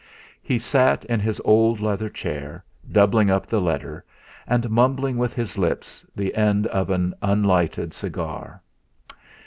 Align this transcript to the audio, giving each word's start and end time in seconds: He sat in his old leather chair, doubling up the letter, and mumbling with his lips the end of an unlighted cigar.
He 0.41 0.57
sat 0.57 1.05
in 1.05 1.19
his 1.19 1.39
old 1.45 1.79
leather 1.79 2.09
chair, 2.09 2.65
doubling 2.91 3.29
up 3.29 3.45
the 3.45 3.61
letter, 3.61 4.03
and 4.47 4.67
mumbling 4.71 5.15
with 5.15 5.35
his 5.35 5.59
lips 5.59 6.03
the 6.15 6.33
end 6.33 6.65
of 6.65 6.89
an 6.89 7.13
unlighted 7.21 7.93
cigar. 7.93 8.63